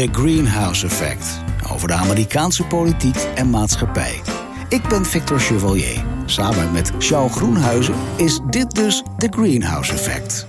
[0.00, 1.42] The Greenhouse Effect.
[1.72, 4.20] Over de Amerikaanse politiek en maatschappij.
[4.68, 6.04] Ik ben Victor Chevalier.
[6.26, 10.46] Samen met Charles Groenhuizen is dit dus The Greenhouse Effect.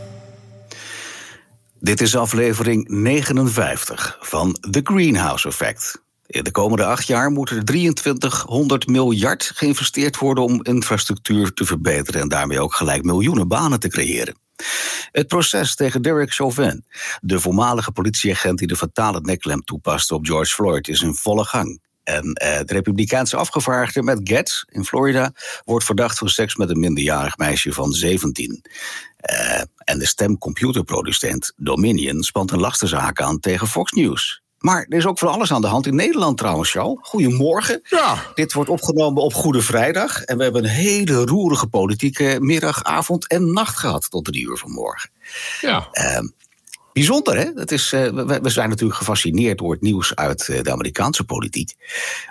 [1.79, 6.01] Dit is aflevering 59 van The Greenhouse Effect.
[6.25, 12.21] In de komende acht jaar moet er 2300 miljard geïnvesteerd worden om infrastructuur te verbeteren
[12.21, 14.40] en daarmee ook gelijk miljoenen banen te creëren.
[15.11, 16.85] Het proces tegen Derek Chauvin,
[17.21, 21.79] de voormalige politieagent die de fatale nekklem toepaste op George Floyd, is in volle gang.
[22.03, 25.31] En eh, de Republikeinse afgevaardigde met Getz in Florida
[25.63, 28.61] wordt verdacht van seks met een minderjarig meisje van 17.
[29.31, 34.40] Uh, eh, en de stemcomputerproducent Dominion spant een lastenzaak aan tegen Fox News.
[34.61, 36.97] Maar er is ook van alles aan de hand in Nederland trouwens, Charles.
[37.01, 37.81] Goedemorgen.
[37.83, 38.15] Ja.
[38.35, 40.23] Dit wordt opgenomen op Goede Vrijdag.
[40.23, 44.57] En we hebben een hele roerige politieke middag, avond en nacht gehad tot drie uur
[44.57, 45.09] vanmorgen.
[45.61, 45.87] Ja.
[45.93, 46.29] Uh,
[46.93, 47.53] bijzonder, hè?
[47.53, 51.23] Dat is, uh, we, we, zijn natuurlijk gefascineerd door het nieuws uit uh, de Amerikaanse
[51.23, 51.73] politiek.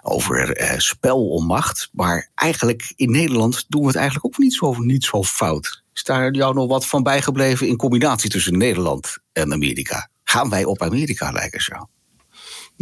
[0.02, 1.88] Over uh, spel om macht.
[1.92, 5.82] Maar eigenlijk in Nederland doen we het eigenlijk ook niet zo, niet zo fout.
[5.94, 10.08] Is daar jou nog wat van bijgebleven in combinatie tussen Nederland en Amerika?
[10.24, 11.88] Gaan wij op Amerika lijken zo?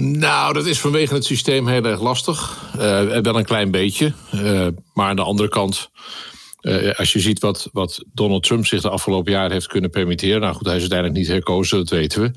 [0.00, 2.70] Nou, dat is vanwege het systeem heel erg lastig.
[2.76, 2.80] Uh,
[3.20, 4.12] wel een klein beetje.
[4.34, 5.90] Uh, maar aan de andere kant,
[6.62, 10.40] uh, als je ziet wat, wat Donald Trump zich de afgelopen jaren heeft kunnen permitteren.
[10.40, 12.30] Nou goed, hij is uiteindelijk niet herkozen, dat weten we.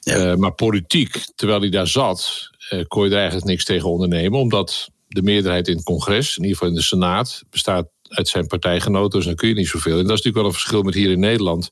[0.00, 0.36] Ja.
[0.36, 2.50] maar politiek, terwijl hij daar zat,
[2.88, 4.38] kon je er eigenlijk niks tegen ondernemen.
[4.38, 8.46] Omdat de meerderheid in het congres, in ieder geval in de Senaat, bestaat uit zijn
[8.46, 9.18] partijgenoten.
[9.18, 9.98] Dus dan kun je niet zoveel.
[9.98, 11.70] En dat is natuurlijk wel een verschil met hier in Nederland.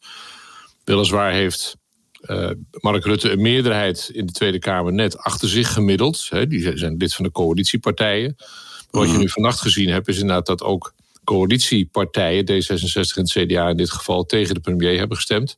[0.84, 1.76] Weliswaar heeft
[2.30, 6.26] uh, Mark Rutte een meerderheid in de Tweede Kamer net achter zich gemiddeld.
[6.28, 8.36] Hè, die zijn lid van de coalitiepartijen.
[8.90, 9.20] Wat je mhm.
[9.20, 14.24] nu vannacht gezien hebt, is inderdaad dat ook coalitiepartijen, D66 en CDA in dit geval,
[14.24, 15.56] tegen de premier hebben gestemd.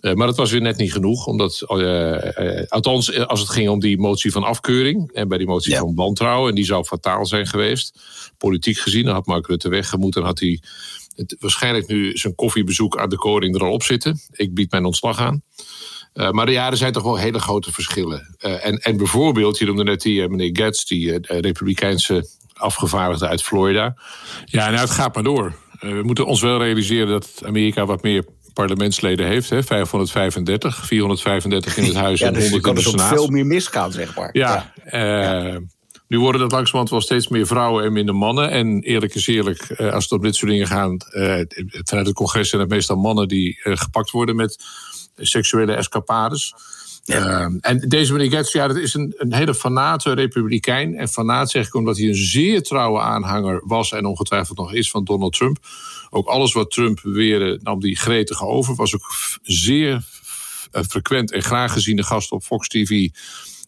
[0.00, 3.80] Uh, maar dat was weer net niet genoeg, omdat, uh, althans als het ging om
[3.80, 5.78] die motie van afkeuring en bij die motie ja.
[5.78, 8.00] van wantrouwen, en die zou fataal zijn geweest.
[8.38, 10.60] Politiek gezien, dan had Mark Rutte weggemoet en had hij
[11.18, 14.20] het, waarschijnlijk nu zijn koffiebezoek aan de koning er al op zitten.
[14.30, 15.42] Ik bied mijn ontslag aan.
[16.14, 18.36] Uh, maar ja, er zijn toch wel hele grote verschillen.
[18.40, 23.42] Uh, en, en bijvoorbeeld, je noemde net die uh, meneer Getz, die republikeinse afgevaardigde uit
[23.42, 23.96] Florida.
[24.44, 25.52] Ja, nou, het gaat maar door.
[25.80, 29.50] we moeten ons wel realiseren dat Amerika wat meer parlementsleden heeft.
[29.50, 29.62] Hè?
[29.62, 33.10] 535, 435 in het huis ja, dus en 100 in de Senaat.
[33.10, 34.28] Er kan veel meer misgaan, zeg maar.
[34.32, 35.60] Ja, ja.
[36.08, 38.50] Nu worden dat langzamerhand wel steeds meer vrouwen en minder mannen.
[38.50, 41.06] En eerlijk is eerlijk, eh, als het om dit soort dingen gaat...
[41.10, 41.40] Uh,
[41.84, 44.64] vanuit het congres zijn het meestal mannen die uh, gepakt worden met
[45.16, 46.54] seksuele escapades.
[47.04, 47.40] Ja.
[47.40, 50.94] Uh, en deze meneer Getz, ja, dat is een, een hele fanate republikein.
[50.94, 53.92] En fanaat zeg ik omdat hij een zeer trouwe aanhanger was...
[53.92, 55.58] en ongetwijfeld nog is van Donald Trump.
[56.10, 58.74] Ook alles wat Trump beweerde nam die gretig over.
[58.74, 60.02] Was ook zeer
[60.70, 63.08] frequent en graag geziene gast op Fox TV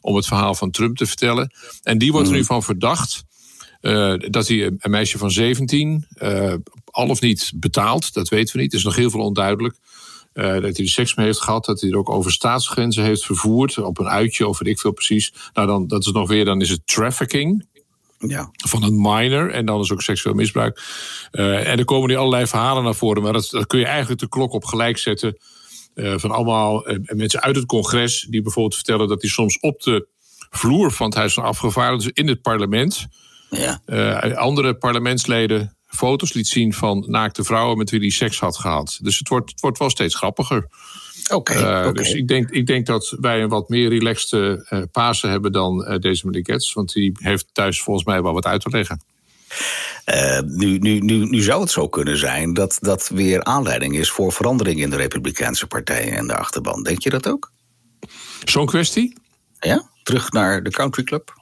[0.00, 1.52] om het verhaal van Trump te vertellen.
[1.82, 2.44] En die wordt er nu mm.
[2.44, 3.24] van verdacht.
[3.80, 8.62] Uh, dat hij een meisje van 17 uh, al of niet betaalt, dat weten we
[8.62, 8.72] niet.
[8.72, 9.76] Er is nog heel veel onduidelijk.
[10.34, 13.24] Uh, dat hij er seks mee heeft gehad, dat hij er ook over staatsgrenzen heeft
[13.24, 15.32] vervoerd, op een uitje, of weet ik veel precies.
[15.52, 17.66] Nou, dan, dat is nog weer, dan is het trafficking.
[18.18, 18.50] Ja.
[18.68, 20.82] Van een minor en dan is ook seksueel misbruik.
[21.30, 24.28] en er komen nu allerlei verhalen naar voren, maar dat, dat kun je eigenlijk de
[24.28, 25.38] klok op gelijk zetten
[26.16, 30.08] van allemaal uh, mensen uit het congres die bijvoorbeeld vertellen dat hij soms op de
[30.50, 33.06] vloer van het Huis van Afgevaardigden, dus in het parlement,
[33.50, 33.82] ja.
[33.86, 38.98] uh, andere parlementsleden foto's liet zien van naakte vrouwen met wie hij seks had gehad.
[39.02, 40.68] Dus het wordt, het wordt wel steeds grappiger.
[41.32, 41.52] Oké.
[41.52, 41.92] Okay, okay.
[41.92, 45.98] Dus ik denk, ik denk dat wij een wat meer relaxte uh, Pasen hebben dan
[46.00, 46.70] deze meneer.
[46.74, 49.02] Want die heeft thuis volgens mij wel wat uit te leggen.
[50.14, 54.10] Uh, nu, nu, nu, nu zou het zo kunnen zijn dat dat weer aanleiding is
[54.10, 56.82] voor verandering in de Republikeinse partijen en de achterban.
[56.82, 57.52] Denk je dat ook?
[58.44, 59.16] Zo'n kwestie?
[59.58, 61.38] Ja, terug naar de country club.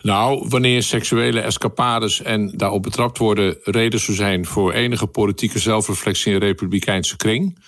[0.00, 6.32] Nou, wanneer seksuele escapades en daarop betrapt worden reden zou zijn voor enige politieke zelfreflectie
[6.32, 7.58] in de Republikeinse kring,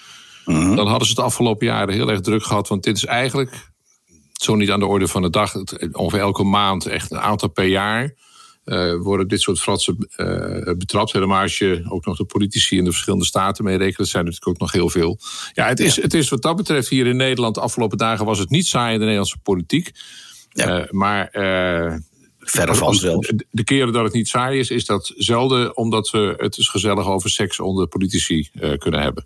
[0.44, 0.76] mm -hmm.
[0.76, 2.68] dan hadden ze het afgelopen jaren heel erg druk gehad.
[2.68, 3.70] Want dit is eigenlijk
[4.32, 5.54] zo niet aan de orde van de dag.
[5.92, 8.14] Ongeveer elke maand, echt een aantal per jaar
[8.66, 11.12] uh, worden dit soort fratsen uh, betrapt.
[11.12, 13.96] Helemaal als je ook nog de politici in de verschillende staten mee rekent.
[13.96, 15.18] Dat zijn natuurlijk ook nog heel veel.
[15.52, 16.02] Ja, het is, ja.
[16.02, 17.54] het is wat dat betreft hier in Nederland.
[17.54, 19.90] De afgelopen dagen was het niet saai in de Nederlandse politiek.
[20.48, 20.80] Ja.
[20.80, 21.28] Uh, maar...
[22.38, 23.28] Verder van zelfs.
[23.28, 26.68] De, de keren dat het niet saai is, is dat zelden omdat we het dus
[26.68, 29.24] gezellig over seks onder politici kunnen hebben.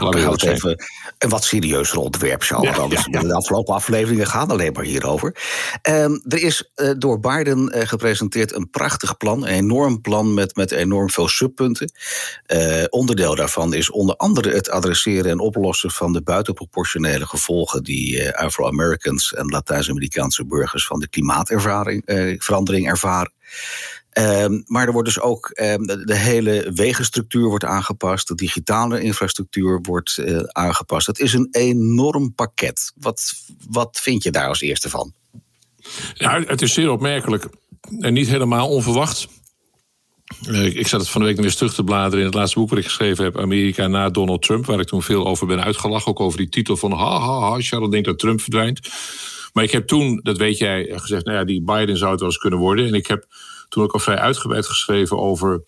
[0.00, 0.84] Nou, we gaan even
[1.18, 2.76] een wat serieuzer onderwerp, Charles.
[3.10, 5.36] Ja, De afgelopen afleveringen gaan alleen maar hierover.
[5.82, 10.56] Um, er is uh, door Biden uh, gepresenteerd een prachtig plan, een enorm plan met,
[10.56, 11.92] met enorm veel subpunten.
[12.46, 18.36] Uh, onderdeel daarvan is onder andere het adresseren en oplossen van de buitenproportionele gevolgen die
[18.36, 23.32] Afro-Americans en Latijns-Amerikaanse burgers van de klimaatverandering ervaren.
[24.18, 29.80] Um, maar er wordt dus ook um, de, hele wegenstructuur wordt aangepast, de digitale infrastructuur
[29.82, 31.06] wordt uh, aangepast.
[31.06, 32.92] Het is een enorm pakket.
[32.96, 33.34] Wat,
[33.68, 35.12] wat vind je daar als eerste van?
[36.14, 37.48] Ja, het is zeer opmerkelijk
[37.98, 39.28] en niet helemaal onverwacht.
[40.48, 42.58] Uh, ik zat het van de week nog eens terug te bladeren in het laatste
[42.58, 45.64] boek wat ik geschreven heb, Amerika na Donald Trump, waar ik toen veel over ben
[45.64, 48.80] uitgelachen, ook over die titel van ha ha ha, Charles denkt dat Trump verdwijnt.
[49.52, 52.28] Maar ik heb toen, dat weet jij, gezegd, nou ja, die Biden zou het wel
[52.28, 52.86] eens kunnen worden.
[52.86, 53.26] En ik heb
[53.74, 55.64] toen ook al vrij uitgebreid geschreven over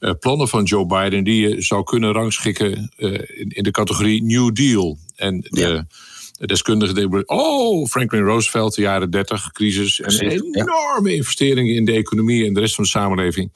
[0.00, 4.22] uh, plannen van Joe Biden die je zou kunnen rangschikken uh, in, in, de categorie
[4.22, 4.98] New Deal.
[5.16, 5.84] En de,
[6.38, 11.92] de deskundigen denken, oh, Franklin Roosevelt, de jaren 30, crisis en enorme investeringen in de
[11.92, 13.50] economie en de rest van de samenleving.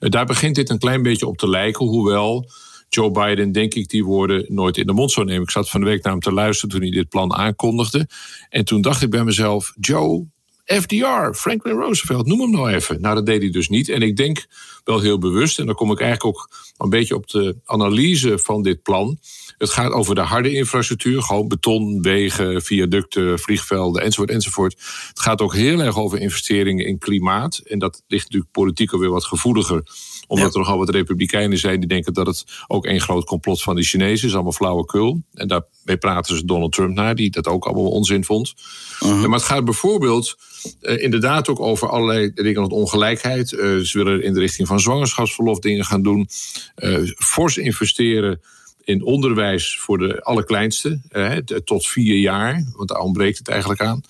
[0.00, 2.50] Uh, daar begint dit een klein beetje op te lijken, hoewel
[2.88, 5.42] Joe Biden, denk ik, die woorden nooit in de mond zou nemen.
[5.42, 8.08] Ik zat van de week naar hem te luisteren toen hij dit plan aankondigde.
[8.48, 10.26] En toen dacht ik bij mezelf: Joe,
[10.64, 13.00] FDR, Franklin Roosevelt, noem hem nou even.
[13.00, 13.88] Nou, dat deed hij dus niet.
[13.88, 14.46] En ik denk
[14.84, 18.62] wel heel bewust, en dan kom ik eigenlijk ook een beetje op de analyse van
[18.62, 19.18] dit plan.
[19.58, 24.72] Het gaat over de harde infrastructuur, gewoon beton, wegen, viaducten, vliegvelden enzovoort enzovoort.
[25.08, 27.58] Het gaat ook heel erg over investeringen in klimaat.
[27.58, 29.82] En dat ligt natuurlijk politiek alweer wat gevoeliger
[30.30, 33.76] omdat er nogal wat republikeinen zijn die denken dat het ook één groot complot van
[33.76, 34.34] de Chinezen is.
[34.34, 35.22] Allemaal flauwekul.
[35.34, 38.54] En daarmee praten ze Donald Trump naar, die dat ook allemaal onzin vond.
[39.02, 39.20] Uh-huh.
[39.22, 40.36] Maar het gaat bijvoorbeeld
[40.82, 43.52] uh, inderdaad ook over allerlei dingen van ongelijkheid.
[43.52, 46.28] Uh, ze willen in de richting van zwangerschapsverlof dingen gaan doen.
[46.76, 48.40] Uh, fors investeren
[48.84, 54.00] in onderwijs voor de allerkleinste, eh, tot vier jaar, want daar ontbreekt het eigenlijk aan.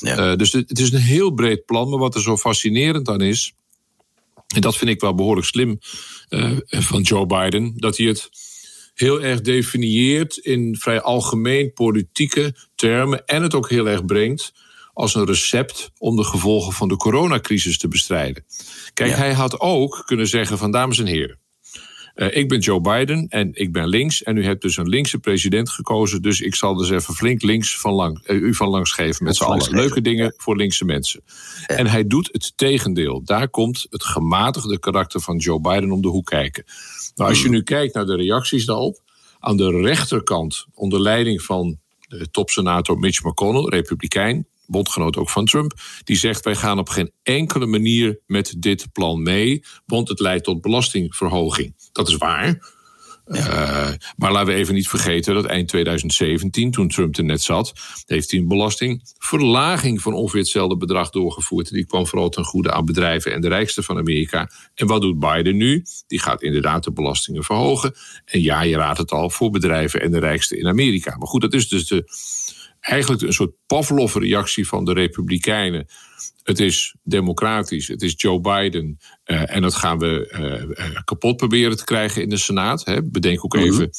[0.00, 0.30] Ja.
[0.30, 3.54] Uh, dus het is een heel breed plan, maar wat er zo fascinerend aan is,
[4.54, 5.78] en dat vind ik wel behoorlijk slim
[6.28, 8.28] uh, van Joe Biden, dat hij het
[8.94, 14.52] heel erg definieert in vrij algemeen politieke termen en het ook heel erg brengt
[14.92, 18.44] als een recept om de gevolgen van de coronacrisis te bestrijden.
[18.94, 19.16] Kijk, ja.
[19.16, 21.38] hij had ook kunnen zeggen van dames en heren,
[22.16, 24.22] uh, ik ben Joe Biden en ik ben links.
[24.22, 26.22] En u hebt dus een linkse president gekozen.
[26.22, 29.36] Dus ik zal dus even flink links van lang, uh, u van langs geven met
[29.36, 29.70] z'n allen.
[29.70, 31.20] Leuke dingen voor linkse mensen.
[31.66, 31.76] Ja.
[31.76, 33.24] En hij doet het tegendeel.
[33.24, 36.64] Daar komt het gematigde karakter van Joe Biden om de hoek kijken.
[37.14, 39.04] Nou, als je nu kijkt naar de reacties daarop.
[39.38, 41.78] Aan de rechterkant, onder leiding van
[42.08, 45.74] de topsenator Mitch McConnell, republikein bondgenoot ook van Trump,
[46.04, 50.44] die zegt wij gaan op geen enkele manier met dit plan mee, want het leidt
[50.44, 51.74] tot belastingverhoging.
[51.92, 52.74] Dat is waar.
[53.28, 53.88] Ja.
[53.88, 57.72] Uh, maar laten we even niet vergeten dat eind 2017, toen Trump er net zat,
[58.06, 61.70] heeft hij een belastingverlaging van ongeveer hetzelfde bedrag doorgevoerd.
[61.70, 64.50] Die kwam vooral ten goede aan bedrijven en de rijkste van Amerika.
[64.74, 65.84] En wat doet Biden nu?
[66.06, 67.94] Die gaat inderdaad de belastingen verhogen.
[68.24, 71.16] En ja, je raadt het al, voor bedrijven en de rijkste in Amerika.
[71.16, 72.04] Maar goed, dat is dus de,
[72.80, 75.86] eigenlijk een soort Pavlov-reactie van de Republikeinen.
[76.42, 78.98] Het is democratisch, het is Joe Biden.
[79.26, 80.34] Uh, en dat gaan we
[80.78, 82.84] uh, kapot proberen te krijgen in de Senaat.
[82.84, 83.02] Hè.
[83.02, 83.72] Bedenk ook mm-hmm.
[83.72, 83.90] even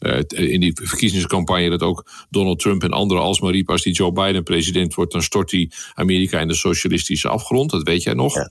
[0.00, 4.42] uh, in die verkiezingscampagne dat ook Donald Trump en anderen alsmaar als die Joe Biden
[4.42, 7.70] president wordt, dan stort hij Amerika in de socialistische afgrond.
[7.70, 8.34] Dat weet jij nog.
[8.34, 8.50] Ja.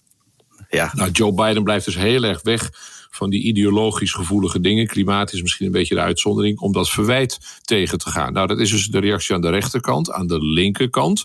[0.70, 0.92] ja.
[0.94, 2.70] Nou, Joe Biden blijft dus heel erg weg
[3.12, 4.88] van die ideologisch gevoelige dingen.
[4.88, 8.34] Klimaat is misschien een beetje de uitzondering om dat verwijt tegen te gaan.
[8.34, 10.12] Nou, dat is dus de reactie aan de rechterkant.
[10.12, 11.24] Aan de linkerkant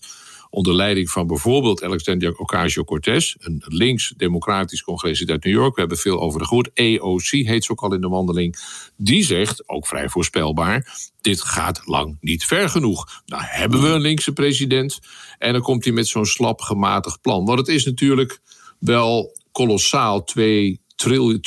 [0.51, 5.75] onder leiding van bijvoorbeeld Alexandria Ocasio-Cortez, een links-democratisch congres uit New York.
[5.75, 6.71] We hebben veel over de gehoord.
[6.75, 8.57] EOC heet ze ook al in de wandeling.
[8.97, 13.23] Die zegt, ook vrij voorspelbaar, dit gaat lang niet ver genoeg.
[13.27, 14.99] Nou hebben we een linkse president
[15.39, 17.45] en dan komt hij met zo'n slap gematigd plan.
[17.45, 18.41] Want het is natuurlijk
[18.79, 21.41] wel kolossaal, twee 2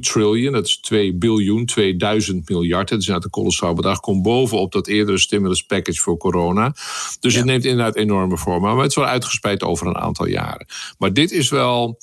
[0.00, 2.88] trillion, dat is 2 biljoen, 2000 miljard.
[2.88, 4.00] Dat is inderdaad een kolossaal bedrag.
[4.00, 6.74] Komt bovenop dat eerdere stimulus package voor corona.
[7.20, 7.38] Dus ja.
[7.38, 8.62] het neemt inderdaad enorme vorm.
[8.62, 10.66] Maar het is wel uitgespreid over een aantal jaren.
[10.98, 11.98] Maar dit is wel.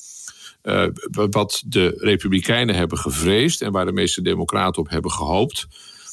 [0.63, 5.67] Uh, wat de Republikeinen hebben gevreesd en waar de meeste Democraten op hebben gehoopt.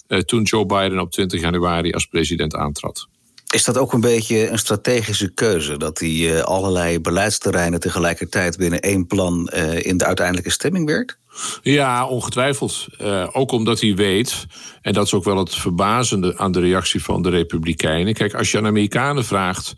[0.08, 3.08] Uh, toen Joe Biden op 20 januari als president aantrad.
[3.50, 5.76] Is dat ook een beetje een strategische keuze?
[5.76, 11.18] Dat hij uh, allerlei beleidsterreinen tegelijkertijd binnen één plan uh, in de uiteindelijke stemming werkt?
[11.62, 12.86] Ja, ongetwijfeld.
[13.00, 14.46] Uh, ook omdat hij weet,
[14.82, 18.14] en dat is ook wel het verbazende aan de reactie van de Republikeinen.
[18.14, 19.74] Kijk, als je aan Amerikanen vraagt.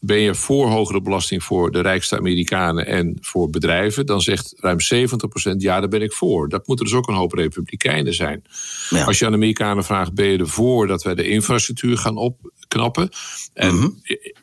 [0.00, 4.78] Ben je voor hogere belasting voor de rijkste Amerikanen en voor bedrijven, dan zegt ruim
[4.94, 6.48] 70% ja, daar ben ik voor.
[6.48, 8.42] Dat moeten dus ook een hoop republikeinen zijn.
[9.06, 13.08] Als je aan de Amerikanen vraagt, ben je ervoor dat wij de infrastructuur gaan opknappen?
[13.54, 13.88] En mhm.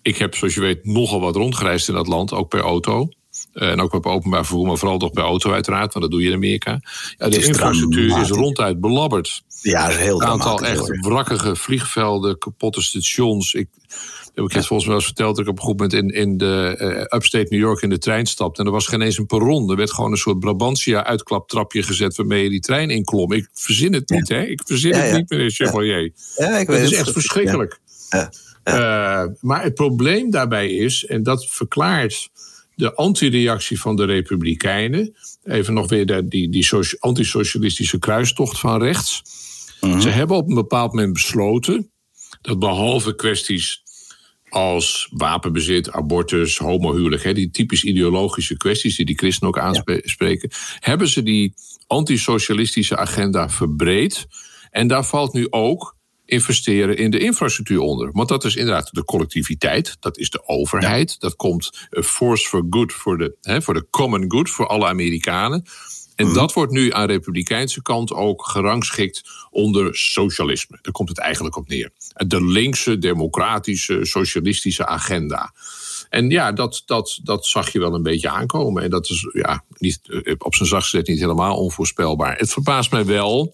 [0.01, 3.09] ik heb, zoals je weet, nogal wat rondgereisd in dat land, ook per auto.
[3.53, 6.21] Eh, en ook op openbaar vervoer, maar vooral toch bij auto uiteraard, want dat doe
[6.21, 6.79] je in Amerika.
[7.17, 9.43] Ja, de infrastructuur is ronduit belabberd.
[9.61, 13.53] Ja, is heel Een aantal echt wrakkige vliegvelden, kapotte stations.
[13.53, 13.67] Ik,
[14.43, 16.37] ik het volgens mij wel eens verteld dat ik op een goed moment in, in
[16.37, 18.61] de uh, upstate New York in de trein stapte.
[18.61, 19.69] En er was geen eens een perron.
[19.69, 23.31] Er werd gewoon een soort Brabantia-uitklaptrapje gezet waarmee je die trein inklom.
[23.31, 24.41] Ik verzin het niet, hè?
[24.41, 26.11] Ik verzin het niet, meneer Chevalier.
[26.35, 27.79] Ja, ik weet het is echt verschrikkelijk.
[28.63, 32.29] Uh, maar het probleem daarbij is, en dat verklaart
[32.75, 35.15] de antireactie van de Republikeinen.
[35.43, 39.23] Even nog weer de, die, die antisocialistische kruistocht van rechts.
[39.81, 39.99] Mhm.
[39.99, 41.89] Ze hebben op een bepaald moment besloten
[42.41, 43.83] dat behalve kwesties
[44.55, 51.07] als wapenbezit, abortus, homohuwelijk, hè, die typisch ideologische kwesties die die christenen ook aanspreken, hebben
[51.07, 51.53] ze die
[51.87, 54.27] antisocialistische agenda verbreed.
[54.71, 55.95] En daar valt nu ook
[56.25, 58.11] investeren in de infrastructuur onder.
[58.11, 62.65] Want dat is inderdaad de collectiviteit, dat is de overheid, dat komt een force for
[62.69, 65.63] good voor de, hè, voor de common good voor alle Amerikanen.
[66.15, 66.35] En mhm.
[66.35, 70.79] dat wordt nu aan de republikeinse kant ook gerangschikt onder socialisme.
[70.81, 71.91] Daar komt het eigenlijk op neer.
[72.27, 75.53] De linkse, democratische, socialistische agenda.
[76.09, 78.83] En ja, dat, dat, dat zag je wel een beetje aankomen.
[78.83, 79.99] En dat is ja, niet,
[80.37, 82.37] op zijn zachtst gezegd niet helemaal onvoorspelbaar.
[82.37, 83.45] Het verbaast mij wel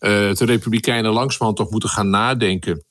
[0.00, 2.84] uh, de Republikeinen langzamerhand toch moeten gaan nadenken.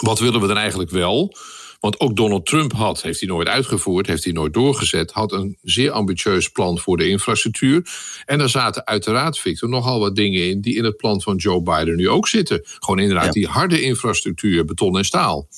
[0.00, 1.36] Wat willen we dan eigenlijk wel?
[1.82, 5.58] Want ook Donald Trump had, heeft hij nooit uitgevoerd, heeft hij nooit doorgezet, had een
[5.62, 7.86] zeer ambitieus plan voor de infrastructuur.
[8.24, 11.62] En daar zaten uiteraard, Victor, nogal wat dingen in die in het plan van Joe
[11.62, 12.60] Biden nu ook zitten.
[12.64, 15.48] Gewoon inderdaad die harde infrastructuur, beton en staal.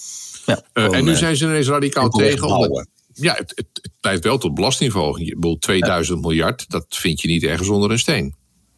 [0.47, 2.49] Ja, uh, en nu zijn ze ineens radicaal tegen.
[2.49, 5.35] Omdat, ja, het, het, het leidt wel tot belastingverhoging.
[5.35, 8.35] Bedoelt 2000 miljard, dat vind je niet ergens onder een steen.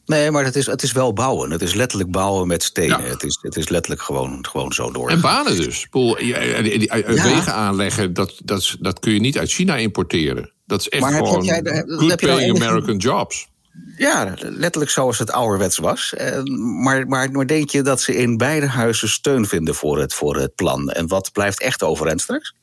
[0.06, 1.50] Nee, maar het is, het is wel bouwen.
[1.50, 3.02] Het is letterlijk bouwen met stenen.
[3.02, 5.10] Het, is, het is letterlijk gewoon, gewoon zo door.
[5.10, 5.86] En banen dus.
[5.90, 10.52] Poel, Wegen aanleggen, dat, dat, dat kun je niet uit China importeren.
[10.66, 13.48] Dat is echt maar gewoon heb jij, good heb paying American jobs.
[13.96, 16.14] Ja, letterlijk zoals het ouderwets was.
[16.14, 16.42] Eh,
[16.82, 20.36] maar, maar, maar denk je dat ze in beide huizen steun vinden voor het, voor
[20.36, 20.90] het plan?
[20.90, 22.54] En wat blijft echt overeind straks?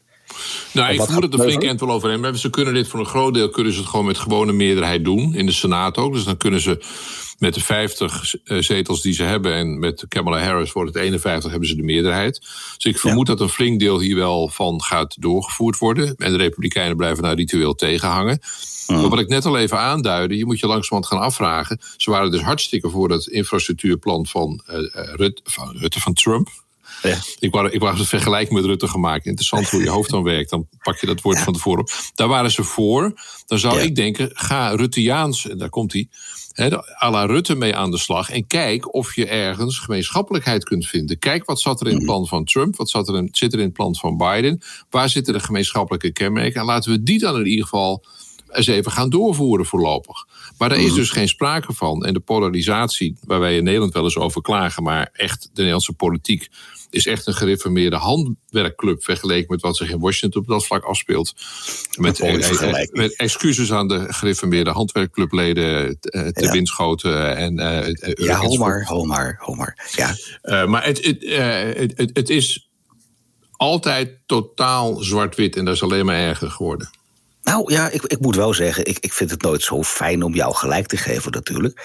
[0.72, 2.42] Nou, ik vermoed dat de flink eind wel overeen hebben.
[2.42, 5.36] Ze kunnen dit voor een groot deel kunnen ze het gewoon met gewone meerderheid doen.
[5.36, 6.14] In de Senaat ook.
[6.14, 6.84] Dus dan kunnen ze
[7.38, 11.52] met de 50 eh, zetels die ze hebben en met Kamala Harris wordt het 51,
[11.52, 12.40] hebben ze de meerderheid.
[12.78, 16.16] Dus ik vermoed dat een flink deel hier wel van gaat doorgevoerd worden.
[16.18, 18.40] En de Republikeinen blijven daar ritueel tegenhangen.
[18.88, 21.80] Maar wat ik net al even aanduidde, je moet je langzamerhand gaan afvragen.
[21.98, 26.63] Ze waren dus hartstikke voor dat infrastructuurplan van, uh, Rutte, van Rutte van Trump.
[27.02, 27.18] Ja.
[27.40, 29.26] Ik, wou, ik wou een vergelijking met Rutte gemaakt.
[29.26, 30.50] Interessant hoe je hoofd dan werkt.
[30.50, 31.92] Dan pak je dat woord van tevoren op.
[32.16, 33.14] Daar waren ze voor.
[33.46, 36.08] Dan zou ik denken, ga Rutteaans, daar komt hij
[37.02, 38.30] à la Rutte mee aan de slag.
[38.30, 41.20] En kijk of je ergens gemeenschappelijkheid kunt vinden.
[41.20, 43.60] Kijk wat zat er in het plan van Trump, wat zat er in, zit er
[43.60, 44.62] in het plan van Biden.
[44.90, 46.62] Waar zitten de gemeenschappelijke kenmerken?
[46.62, 48.04] En laten we die dan in ieder geval
[48.50, 50.28] eens even gaan doorvoeren voorlopig.
[50.58, 50.96] Maar daar is mhm.
[50.96, 52.06] dus geen sprake van.
[52.06, 55.94] En de polarisatie, waar wij in Nederland wel eens over klagen, maar echt de Nederlandse
[55.94, 56.50] politiek
[56.94, 61.34] is echt een gereformeerde handwerkclub vergeleken met wat zich in Washington op dat vlak afspeelt.
[61.98, 66.52] Met, eh, eh, met excuses aan de gereformeerde handwerkclubleden te ja.
[66.52, 67.36] winschoten.
[67.36, 67.56] En,
[68.16, 69.90] ja, Homer, Homer, Homer.
[69.96, 70.16] Ja.
[70.44, 72.70] Uh, maar het, het, het, het is
[73.52, 76.90] altijd totaal zwart-wit en dat is alleen maar erger geworden.
[77.44, 80.34] Nou ja, ik, ik moet wel zeggen, ik, ik vind het nooit zo fijn om
[80.34, 81.82] jou gelijk te geven natuurlijk.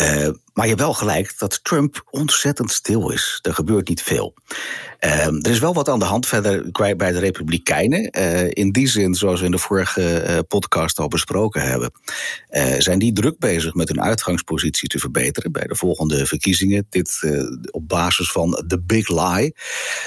[0.00, 3.38] Uh, maar je hebt wel gelijk dat Trump ontzettend stil is.
[3.42, 4.34] Er gebeurt niet veel.
[5.00, 8.18] Uh, er is wel wat aan de hand verder bij de Republikeinen.
[8.18, 11.92] Uh, in die zin, zoals we in de vorige uh, podcast al besproken hebben,
[12.78, 16.86] zijn die druk bezig met hun uitgangspositie te verbeteren bij de volgende verkiezingen.
[16.90, 17.20] Dit
[17.70, 19.54] op basis van de Big Lie.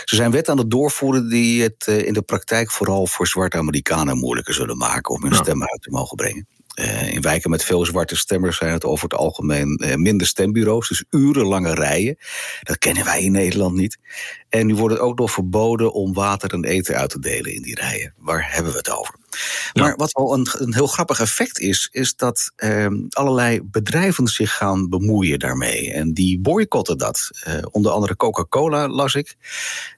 [0.06, 4.18] Ze zijn wet aan het doorvoeren die het in de praktijk vooral voor zwarte Amerikanen
[4.18, 6.48] moeilijker zullen maken om hun stem uit te mogen brengen.
[6.76, 10.88] Uh, in wijken met veel zwarte stemmers zijn het over het algemeen uh, minder stembureaus,
[10.88, 12.18] dus urenlange rijen.
[12.62, 13.98] Dat kennen wij in Nederland niet.
[14.50, 17.62] En nu wordt het ook nog verboden om water en eten uit te delen in
[17.62, 18.14] die rijen.
[18.18, 19.16] Waar hebben we het over?
[19.74, 24.56] Maar wat wel een, een, heel grappig effect is, is dat uh, allerlei bedrijven zich
[24.56, 25.94] gaan bemoeien daarmee.
[25.94, 27.30] En die boycotten dat.
[27.48, 29.36] Uh, onder andere Coca-Cola las ik.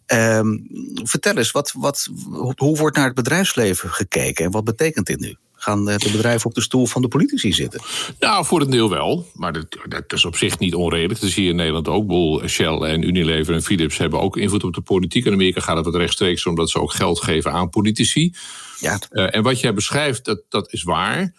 [0.06, 0.58] Ehm,
[1.04, 2.10] vertel eens, wat, wat,
[2.56, 5.36] hoe wordt naar het bedrijfsleven gekeken en wat betekent dit nu?
[5.66, 7.82] Gaan de bedrijven op de stoel van de politici zitten?
[8.20, 9.28] Nou, voor het deel wel.
[9.34, 11.20] Maar dat, dat is op zich niet onredelijk.
[11.20, 12.08] Dat zie je in Nederland ook.
[12.08, 15.26] Boel, Shell en Unilever en Philips hebben ook invloed op de politiek.
[15.26, 18.34] In Amerika gaat het wat rechtstreeks omdat ze ook geld geven aan politici.
[18.80, 19.00] Ja.
[19.10, 21.34] en wat jij beschrijft, dat, dat is waar.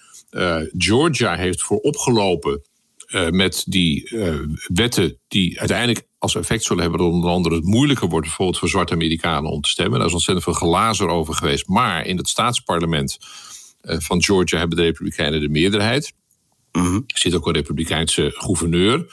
[0.79, 2.63] Georgia heeft voor opgelopen
[3.09, 4.09] uh, met die
[4.67, 8.69] wetten die uiteindelijk als effect zullen hebben dat onder andere het moeilijker wordt bijvoorbeeld voor
[8.69, 9.99] zwarte Amerikanen om te stemmen.
[9.99, 11.69] Daar is ontzettend veel glazer over geweest.
[11.69, 13.19] Maar in het staatsparlement
[13.87, 16.13] van Georgia hebben de Republikeinen de meerderheid.
[16.73, 19.07] Mm Er zit ook een Republikeinse gouverneur.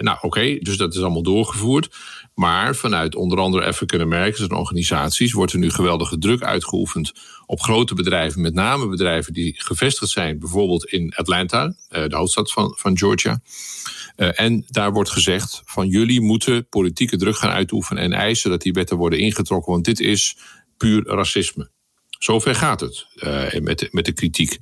[0.00, 1.88] nou, oké, dus dat is allemaal doorgevoerd.
[2.36, 7.12] Maar vanuit onder andere African Americans en organisaties wordt er nu geweldige druk uitgeoefend
[7.46, 12.52] op grote bedrijven, met name bedrijven die gevestigd zijn, bijvoorbeeld in Atlanta, eh, de hoofdstad
[12.52, 13.40] van, van Georgia.
[14.16, 18.62] Eh, en daar wordt gezegd van jullie moeten politieke druk gaan uitoefenen en eisen dat
[18.62, 20.36] die wetten worden ingetrokken, want dit is
[20.76, 21.70] puur racisme.
[22.18, 24.58] Zover gaat het uh, met, met de kritiek.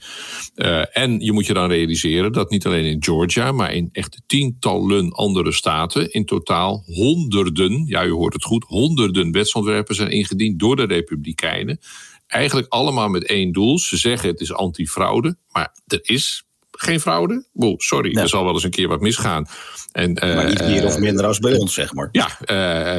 [0.57, 4.23] Uh, en je moet je dan realiseren dat niet alleen in Georgia, maar in echt
[4.27, 10.59] tientallen andere staten, in totaal honderden, ja u hoort het goed, honderden wetsontwerpen zijn ingediend
[10.59, 11.79] door de Republikeinen.
[12.27, 13.79] Eigenlijk allemaal met één doel.
[13.79, 16.45] Ze zeggen het is antifraude, maar er is
[16.77, 17.47] geen fraude.
[17.55, 19.47] Oh, sorry, er zal wel eens een keer wat misgaan.
[19.93, 22.09] En, maar niet meer of minder als bij ons, zeg maar.
[22.13, 22.39] Ja,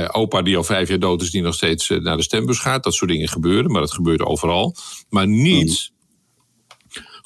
[0.02, 2.84] uh, opa die al vijf jaar dood is, die nog steeds naar de stembus gaat.
[2.84, 4.76] Dat soort dingen gebeuren, maar dat gebeurt overal.
[5.10, 5.95] Maar niet hmm.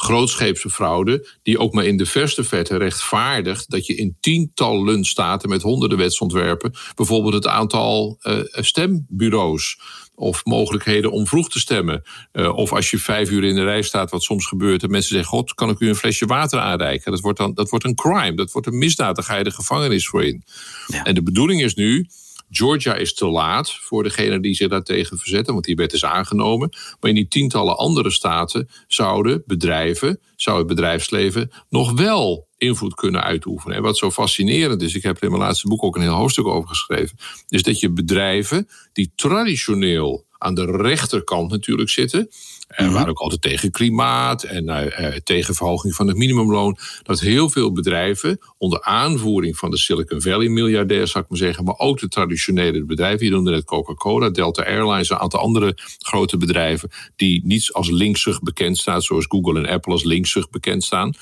[0.02, 5.50] Grootscheepse fraude, die ook maar in de verste verte rechtvaardigt dat je in tientallen staten
[5.50, 9.80] met honderden wetsontwerpen, bijvoorbeeld het aantal uh, stembureaus
[10.16, 12.02] of mogelijkheden om vroeg te stemmen.
[12.34, 15.16] Uh, of als je vijf uur in de rij staat, wat soms gebeurt, en mensen
[15.16, 17.12] zeggen: God, kan ik u een flesje water aanreiken?
[17.12, 19.52] Dat wordt dan dat wordt een crime, dat wordt een misdaad, daar ga je de
[19.52, 20.44] gevangenis voor in.
[20.88, 21.04] Ja.
[21.04, 22.08] En de bedoeling is nu.
[22.50, 26.70] Georgia is te laat voor degene die zich daartegen verzetten, want die wet is aangenomen.
[27.00, 33.24] Maar in die tientallen andere staten zouden bedrijven, zou het bedrijfsleven nog wel invloed kunnen
[33.24, 33.76] uitoefenen.
[33.76, 36.14] En wat zo fascinerend is, ik heb er in mijn laatste boek ook een heel
[36.14, 42.30] hoofdstuk over geschreven, is dat je bedrijven die traditioneel aan de rechterkant natuurlijk zitten.
[42.68, 46.78] En mm waren ook altijd tegen klimaat en uh, tegen verhoging van het minimumloon.
[47.04, 51.64] Dat heel veel bedrijven onder aanvoering van de Silicon Valley miljardair, zou ik maar zeggen,
[51.64, 56.38] maar ook de traditionele bedrijven, je noemde net Coca-Cola, Delta Airlines, een aantal andere grote
[56.38, 61.14] bedrijven, die niet als linksig bekend staan, zoals Google en Apple als linksig bekend staan.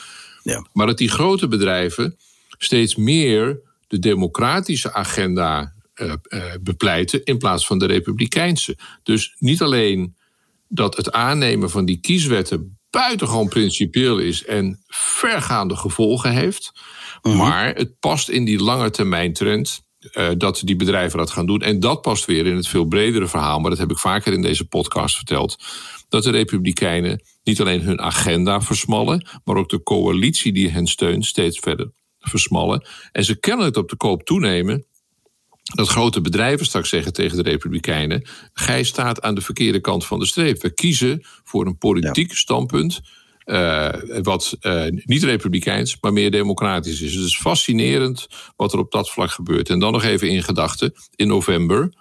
[0.44, 0.66] Ja.
[0.74, 2.18] Maar dat die grote bedrijven
[2.58, 5.74] steeds meer de democratische agenda
[6.62, 8.78] bepleiten in plaats van de republikeinse.
[9.04, 10.16] Dus niet alleen
[10.68, 16.72] dat het aannemen van die kieswetten buitengewoon principieel is en vergaande gevolgen heeft,
[17.22, 17.38] mhm.
[17.38, 19.86] maar het past in die lange termijn trend.
[20.14, 21.62] Uh, dat die bedrijven dat gaan doen.
[21.62, 24.42] En dat past weer in het veel bredere verhaal, maar dat heb ik vaker in
[24.42, 25.56] deze podcast verteld.
[26.10, 31.26] Dat de Republikeinen niet alleen hun agenda versmallen, maar ook de coalitie die hen steunt
[31.26, 32.88] steeds verder versmallen.
[33.12, 34.86] En ze kennelijk op de koop toenemen
[35.76, 40.20] dat grote bedrijven straks zeggen tegen de Republikeinen: Gij staat aan de verkeerde kant van
[40.20, 40.62] de streep.
[40.62, 43.02] We kiezen voor een politiek standpunt.
[43.46, 43.90] Uh,
[44.22, 47.00] wat uh, niet republikeins, maar meer democratisch is.
[47.00, 49.70] Dus het is fascinerend wat er op dat vlak gebeurt.
[49.70, 51.94] En dan nog even in gedachten: in november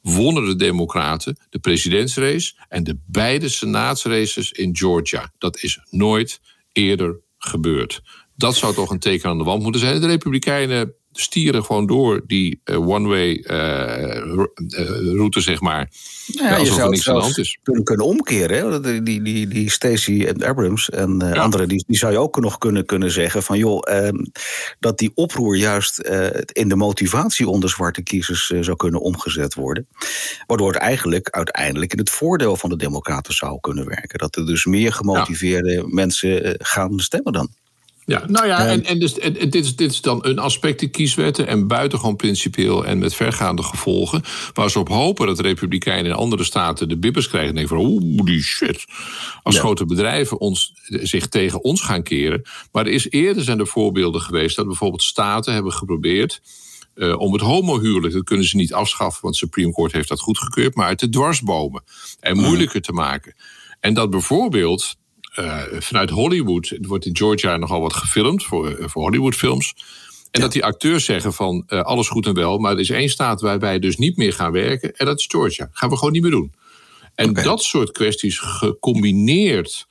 [0.00, 5.32] wonnen de Democraten de presidentsrace en de beide senaatsraces in Georgia.
[5.38, 6.40] Dat is nooit
[6.72, 8.02] eerder gebeurd.
[8.36, 10.00] Dat zou toch een teken aan de wand moeten zijn.
[10.00, 14.22] De Republikeinen stieren gewoon door die uh, one-way uh,
[15.14, 15.90] route, zeg maar.
[16.26, 17.58] Ja, alsof er niks aan de hand is.
[17.62, 18.82] Kunnen, kunnen omkeren.
[18.82, 19.02] Hè?
[19.02, 22.58] Die, die, die Stacey en Abrams en uh, anderen, die, die zou je ook nog
[22.58, 24.08] kunnen, kunnen zeggen van joh, uh,
[24.80, 25.98] dat die oproer juist
[26.52, 29.88] in de motivatie onder zwarte kiezers zou kunnen omgezet worden.
[30.46, 34.18] Waardoor het eigenlijk uiteindelijk in het voordeel van de Democraten zou kunnen werken.
[34.18, 37.48] Dat er dus meer gemotiveerde mensen gaan stemmen dan.
[38.06, 41.46] Ja, nou ja, en, en, dus, dit, is, dit is dan een aspect in kieswetten
[41.46, 44.22] en buitengewoon principieel en met vergaande gevolgen.
[44.52, 47.76] Waar ze op hopen dat de Republikeinen in andere staten de bibbers krijgen en denken
[47.76, 48.84] van oeh, die shit.
[49.42, 52.42] Als grote bedrijven ons, zich tegen ons gaan keren.
[52.72, 56.40] Maar er is eerder zijn er voorbeelden geweest dat bijvoorbeeld staten hebben geprobeerd.
[56.94, 60.20] Uh, om het homohuwelijk, dat kunnen ze niet afschaffen, want het Supreme Court heeft dat
[60.20, 61.82] goedgekeurd, maar uit de dwarsbomen
[62.20, 62.46] en mhm.
[62.46, 63.34] moeilijker te maken.
[63.80, 64.96] En dat bijvoorbeeld
[65.38, 69.74] uh, vanuit Hollywood, er wordt in Georgia nogal wat gefilmd voor, eh, voor Hollywoodfilms.
[70.30, 73.08] En dat die acteurs zeggen van uh, alles goed en wel, maar er is één
[73.08, 75.68] staat waar wij dus niet meer gaan werken en dat is Georgia.
[75.72, 76.52] Gaan we gewoon niet meer doen.
[77.14, 79.86] En dat soort kwesties gecombineerd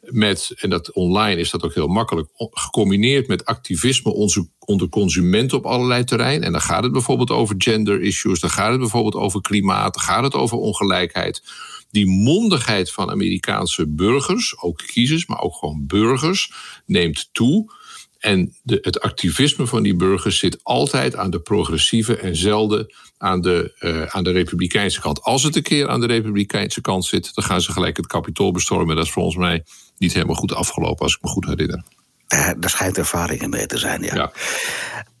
[0.00, 5.58] met, en dat online is dat ook heel makkelijk, gecombineerd met activisme onze, onder consumenten
[5.58, 6.46] op allerlei terreinen.
[6.46, 10.02] En dan gaat het bijvoorbeeld over gender issues, dan gaat het bijvoorbeeld over klimaat, dan
[10.02, 11.42] gaat het over ongelijkheid.
[11.90, 16.52] Die mondigheid van Amerikaanse burgers, ook kiezers, maar ook gewoon burgers,
[16.86, 17.76] neemt toe.
[18.18, 23.40] En de, het activisme van die burgers zit altijd aan de progressieve en zelden aan
[23.40, 25.22] de, uh, aan de republikeinse kant.
[25.22, 28.52] Als het een keer aan de republikeinse kant zit, dan gaan ze gelijk het kapitool
[28.52, 28.96] bestormen.
[28.96, 29.64] Dat is volgens mij
[29.98, 31.82] niet helemaal goed afgelopen, als ik me goed herinner.
[32.26, 34.14] Daar, daar schijnt ervaring in mee te zijn, ja.
[34.14, 34.32] ja.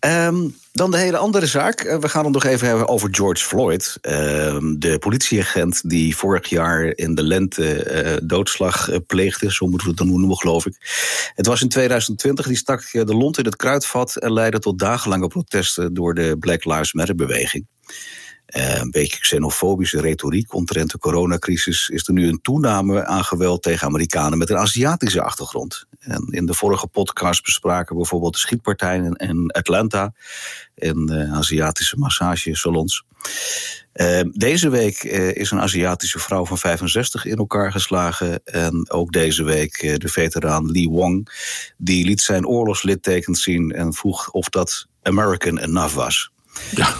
[0.00, 1.80] Um, dan de hele andere zaak.
[1.80, 3.98] Eh, we gaan het nog even hebben over George Floyd.
[4.02, 9.52] Um, de politieagent die vorig jaar in de lente uh, doodslag uh, pleegde.
[9.52, 10.76] Zo moeten we het dan noemen, geloof ik.
[11.34, 12.46] Het was in 2020.
[12.46, 16.64] Die stak de lont in het kruidvat en leidde tot dagenlange protesten door de Black
[16.64, 17.66] Lives Matter beweging.
[18.56, 23.62] Uh, een beetje xenofobische retoriek omtrent de coronacrisis is er nu een toename aan geweld
[23.62, 25.86] tegen Amerikanen met een Aziatische achtergrond.
[25.98, 30.12] En in de vorige podcast bespraken we bijvoorbeeld de schietpartij in, Atlanta
[30.74, 33.04] en uh, Aziatische massagesalons.
[33.94, 35.02] Uh, deze week
[35.34, 38.40] is een Aziatische vrouw van 65 in elkaar geslagen.
[38.44, 41.28] En ook deze week de veteraan Lee Wong.
[41.76, 46.30] Die liet zijn oorlogslidtekens zien en vroeg of dat American enough was.
[46.70, 46.94] Ja.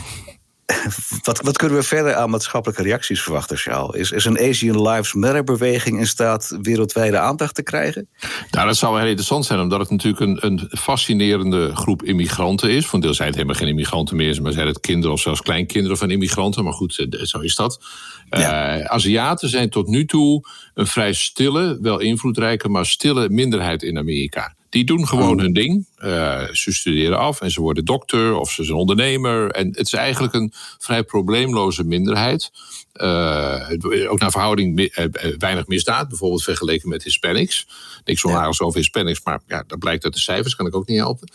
[1.22, 3.96] Wat, wat, kunnen we verder aan maatschappelijke reacties verwachten, Charles?
[3.96, 8.09] Is, is een Asian Lives Matter-beweging in staat wereldwijde aandacht te krijgen?
[8.50, 12.70] Nou, dat zou wel heel interessant zijn, omdat het natuurlijk een, een fascinerende groep immigranten
[12.70, 12.87] is.
[12.87, 15.98] Van deel zijn het helemaal geen immigranten meer, maar zijn het kinderen of zelfs kleinkinderen
[15.98, 16.64] van immigranten.
[16.64, 17.85] Maar goed, eh, zo is dat.
[18.31, 18.78] Ja.
[18.78, 23.98] Uh, Aziaten zijn tot nu toe een vrij stille, wel invloedrijke, maar stille minderheid in
[23.98, 24.57] Amerika.
[24.68, 25.40] Die doen gewoon oh.
[25.40, 25.87] hun ding.
[26.04, 29.50] Uh, ze studeren af en ze worden dokter of ze zijn ondernemer.
[29.50, 32.50] En het is eigenlijk een vrij probleemloze minderheid.
[32.94, 33.70] Uh,
[34.09, 34.90] ook naar verhouding
[35.38, 37.66] weinig misdaad, bijvoorbeeld vergeleken met Hispanics.
[38.04, 38.64] Niks onaardigs ja.
[38.64, 41.31] over Hispanics, maar ja, dat blijkt uit de cijfers, kan ik ook niet helpen.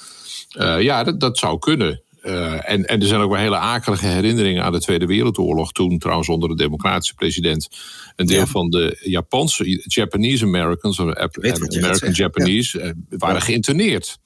[0.83, 2.02] ja, dat, dat zou kunnen.
[2.23, 5.71] Uh, en, en er zijn ook wel hele akelige herinneringen aan de Tweede Wereldoorlog.
[5.71, 7.69] Toen trouwens onder de democratische president
[8.15, 8.45] een deel ja.
[8.45, 13.17] van de Japanse, Japanese Americans, American Japanese, ja.
[13.17, 14.19] waren geïnterneerd.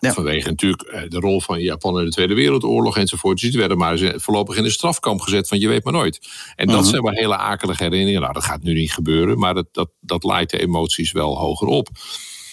[0.00, 0.12] Ja.
[0.12, 3.40] Vanwege natuurlijk eh, de rol van Japan in de Tweede Wereldoorlog enzovoort.
[3.40, 6.28] Dus die werden maar voorlopig in een strafkamp gezet van je weet maar nooit.
[6.56, 6.90] En dat uh -huh.
[6.90, 8.20] zijn wel hele akelige herinneringen.
[8.20, 11.66] Nou, dat gaat nu niet gebeuren, maar dat, dat, dat leidt de emoties wel hoger
[11.66, 11.88] op.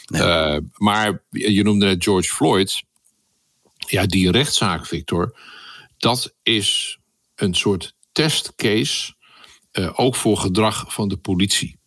[0.05, 0.21] Nee.
[0.21, 2.83] Uh, maar je noemde net George Floyd
[3.91, 5.37] ja, die rechtszaak, Victor,
[5.97, 6.99] dat is
[7.35, 9.13] een soort testcase,
[9.71, 11.79] uh, ook voor gedrag van de politie.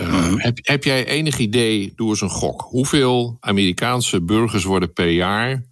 [0.00, 0.38] Uh, mm.
[0.40, 5.66] heb, heb jij enig idee, doe eens een gok, hoeveel Amerikaanse burgers worden per jaar